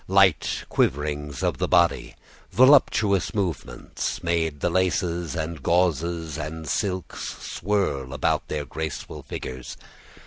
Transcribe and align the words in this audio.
Light 0.07 0.65
quiverings 0.67 1.43
of 1.43 1.59
the 1.59 1.67
body, 1.67 2.15
voluptuous 2.51 3.35
movements, 3.35 4.23
made 4.23 4.59
the 4.59 4.71
laces 4.71 5.35
and 5.35 5.61
gauzes 5.61 6.39
and 6.39 6.67
silks 6.67 7.21
swirl 7.45 8.11
about 8.11 8.47
their 8.47 8.65
graceful 8.65 9.21
figures. 9.21 9.77